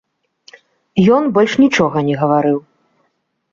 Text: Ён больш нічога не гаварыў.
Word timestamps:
Ён 1.17 1.23
больш 1.37 1.51
нічога 1.65 1.97
не 2.09 2.15
гаварыў. 2.25 2.57